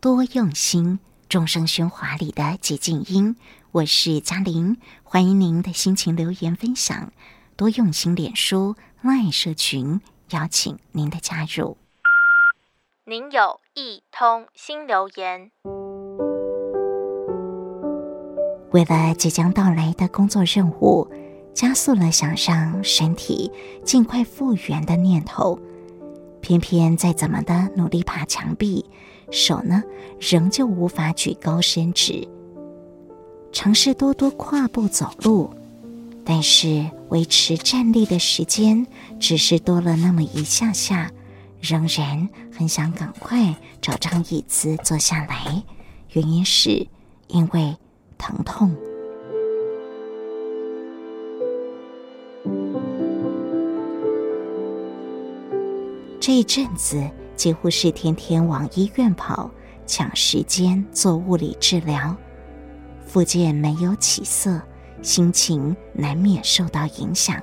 [0.00, 3.36] 多用心，众生喧哗里的寂静音。
[3.70, 7.12] 我是嘉玲，欢迎您的心情留言分享。
[7.54, 10.00] 多用心，脸书 LINE 社群，
[10.30, 11.76] 邀请您的加入。
[13.04, 15.50] 您有一通新留言。
[18.70, 21.06] 为了即将到来的工作任务，
[21.52, 23.52] 加速了想让身体
[23.84, 25.60] 尽快复原的念头，
[26.50, 28.84] 偏偏再怎么的努力爬墙壁，
[29.30, 29.84] 手呢
[30.18, 32.26] 仍旧无法举高伸直。
[33.52, 35.48] 尝试多多跨步走路，
[36.24, 38.84] 但是维持站立的时间
[39.20, 41.08] 只是多了那么一下下，
[41.60, 45.62] 仍然很想赶快找张椅子坐下来。
[46.14, 46.84] 原因是
[47.28, 47.76] 因为
[48.18, 48.74] 疼痛。
[56.30, 59.50] 这一阵子几乎是天天往医院跑，
[59.84, 62.16] 抢时间做物理治疗。
[63.04, 64.62] 复健没有起色，
[65.02, 67.36] 心情难免受到影响，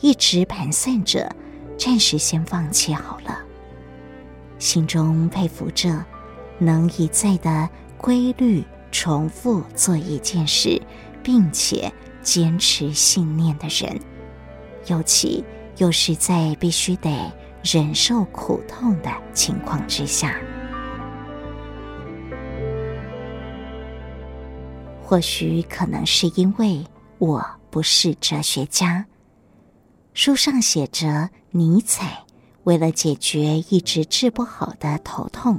[0.00, 1.30] 一直盘算着，
[1.76, 3.40] 暂时先放弃好了。
[4.58, 6.02] 心中佩服着
[6.58, 7.68] 能一再的
[7.98, 10.80] 规律重复做一件事，
[11.22, 14.00] 并且坚持信念的人，
[14.86, 15.44] 尤其
[15.76, 17.30] 又是在必须得。
[17.64, 20.38] 忍受苦痛的情况之下，
[25.02, 26.84] 或许可能是因为
[27.16, 29.06] 我不是哲学家。
[30.12, 32.22] 书上写着，尼采
[32.64, 35.58] 为了解决一直治不好的头痛，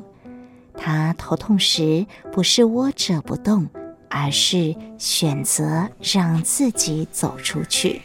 [0.77, 3.67] 他头痛时不是窝着不动，
[4.11, 8.03] 而是选择让自己走出去。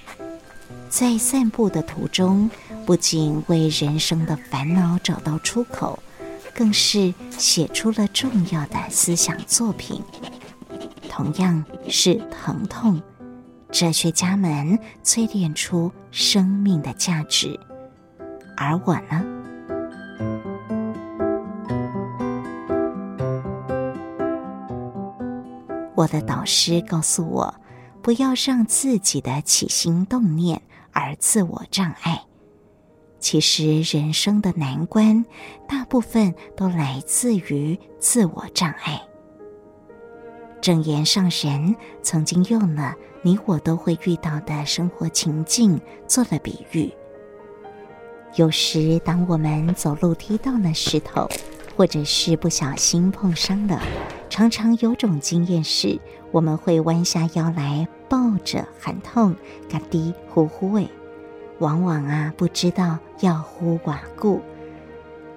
[0.88, 2.50] 在散步的途中，
[2.90, 5.96] 不仅为人生的烦恼找到出口，
[6.52, 10.02] 更是写出了重要的思想作品。
[11.08, 13.00] 同样是疼痛，
[13.70, 17.60] 哲学家们淬炼出生命的价值。
[18.56, 19.24] 而我呢？
[25.94, 27.54] 我的导师告诉我，
[28.02, 30.60] 不要让自己的起心动念。
[30.92, 32.24] 而自我障碍，
[33.20, 35.24] 其实人生的难关
[35.68, 39.00] 大部分都来自于自我障碍。
[40.60, 46.92] 正言上人曾经用了你我都会遇到的生活情境做了比喻。
[48.36, 51.28] 有时，当我们走路踢到了石头，
[51.76, 53.80] 或者是不小心碰伤了，
[54.28, 56.00] 常常有种经验是，
[56.30, 57.86] 我们会弯下腰来。
[58.08, 59.36] 抱着喊痛，
[59.68, 60.88] 嘎滴呼呼喂，
[61.60, 64.42] 往往啊不知道要呼寡顾。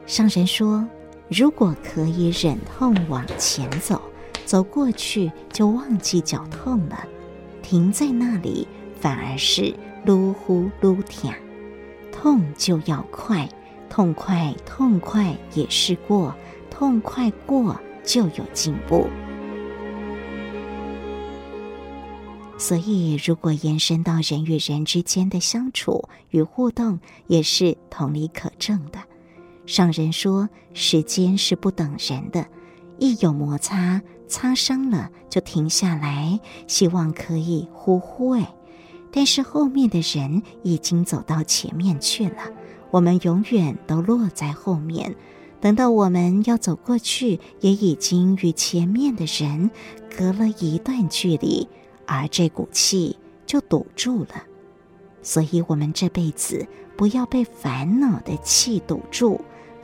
[0.05, 0.85] 上人说，
[1.29, 4.01] 如果可以忍痛往前走，
[4.45, 7.05] 走过去就忘记脚痛了，
[7.61, 8.67] 停在那里
[8.99, 9.73] 反而是
[10.05, 11.31] 噜呼噜疼，
[12.11, 13.47] 痛就要快，
[13.89, 16.35] 痛快痛快也是过，
[16.69, 19.07] 痛快过就有进步。
[22.57, 28.99] 所以，如果延伸到人与人之间的相处与互动，也是同理可证的。
[29.65, 32.45] 上人说，时间是不等人的，
[32.99, 38.53] 一有摩擦，擦伤了就停下来，希望可以呼呼哎，
[39.11, 42.43] 但是后面的人已经走到前面去了，
[42.91, 45.15] 我们永远都落在后面。
[45.59, 49.71] 等到我们要走过去，也已经与前面的人
[50.15, 51.67] 隔了一段距离。
[52.05, 54.43] 而这股气就堵住了，
[55.21, 59.41] 所以我们这辈子不要被烦恼的气堵住，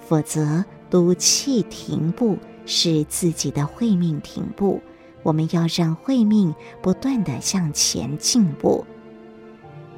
[0.07, 4.81] 否则堵气停步是自己的慧命停步。
[5.22, 8.86] 我们要让慧命不断地向前进步。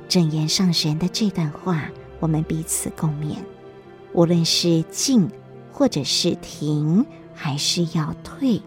[0.10, 1.90] 正言上人的这段话，
[2.20, 3.36] 我们彼此共勉：
[4.14, 5.30] 无论是进，
[5.72, 8.62] 或者是停，还是要退，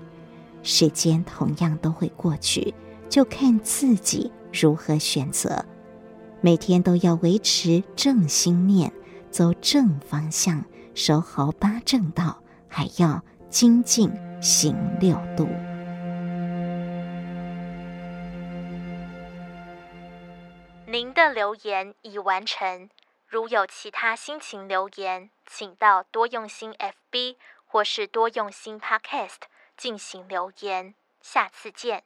[0.62, 2.72] 时间同样都会过去。
[3.15, 5.65] 就看自己如何选择，
[6.41, 8.93] 每天都要维持正心念，
[9.31, 10.65] 走正方向，
[10.97, 14.11] 守好八正道，还要精进
[14.43, 15.47] 行六度。
[20.89, 22.91] 您的留言已完成，
[23.28, 29.43] 如有其他心情留言，请到多用心 FB 或是多用心 Podcast
[29.77, 30.97] 进行留言。
[31.22, 32.03] 下次见。